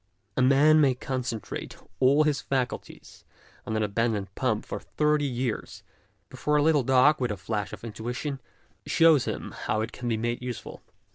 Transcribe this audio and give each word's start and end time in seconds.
A 0.35 0.41
man 0.41 0.81
may 0.81 0.95
concentrate 0.95 1.77
all 1.99 2.23
his 2.23 2.41
faculties 2.41 3.23
on 3.67 3.75
an 3.77 3.83
abandoned 3.83 4.33
pump 4.33 4.65
for 4.65 4.79
thirty 4.79 5.27
years, 5.27 5.83
before 6.27 6.55
a 6.55 6.63
little 6.63 6.81
dog, 6.81 7.21
with 7.21 7.29
a 7.29 7.37
flash 7.37 7.71
of 7.71 7.81
TRAITORS 7.81 7.99
OF 7.99 8.05
ART 8.07 8.15
85 8.17 8.27
intuition, 8.27 8.41
shows 8.87 9.25
him 9.25 9.51
how 9.51 9.81
it 9.81 9.91
can 9.91 10.07
be 10.09 10.17
made 10.17 10.41
useful. 10.41 10.81